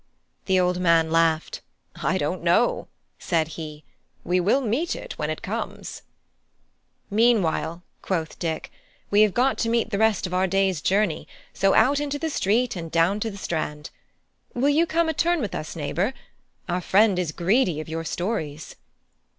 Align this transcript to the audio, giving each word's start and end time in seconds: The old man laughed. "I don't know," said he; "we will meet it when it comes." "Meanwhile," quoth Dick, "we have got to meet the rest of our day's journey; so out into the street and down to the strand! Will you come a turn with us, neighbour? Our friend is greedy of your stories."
The 0.47 0.59
old 0.59 0.79
man 0.79 1.11
laughed. 1.11 1.61
"I 2.01 2.17
don't 2.17 2.41
know," 2.41 2.87
said 3.19 3.49
he; 3.49 3.83
"we 4.23 4.39
will 4.39 4.61
meet 4.61 4.95
it 4.95 5.13
when 5.19 5.29
it 5.29 5.43
comes." 5.43 6.01
"Meanwhile," 7.11 7.83
quoth 8.01 8.39
Dick, 8.39 8.71
"we 9.11 9.21
have 9.21 9.35
got 9.35 9.59
to 9.59 9.69
meet 9.69 9.91
the 9.91 9.99
rest 9.99 10.25
of 10.25 10.33
our 10.33 10.47
day's 10.47 10.81
journey; 10.81 11.27
so 11.53 11.75
out 11.75 11.99
into 11.99 12.17
the 12.17 12.31
street 12.31 12.75
and 12.75 12.91
down 12.91 13.19
to 13.19 13.29
the 13.29 13.37
strand! 13.37 13.91
Will 14.55 14.69
you 14.69 14.87
come 14.87 15.07
a 15.07 15.13
turn 15.13 15.39
with 15.39 15.53
us, 15.53 15.75
neighbour? 15.75 16.15
Our 16.67 16.81
friend 16.81 17.19
is 17.19 17.31
greedy 17.31 17.79
of 17.79 17.87
your 17.87 18.03
stories." 18.03 18.77